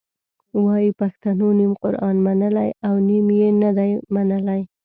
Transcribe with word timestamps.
وایي 0.65 0.89
پښتنو 1.01 1.47
نیم 1.59 1.71
قرآن 1.83 2.15
منلی 2.25 2.69
او 2.87 2.93
نیم 3.07 3.27
یې 3.39 3.49
نه 3.63 3.71
دی 3.77 3.91
منلی. 4.13 4.61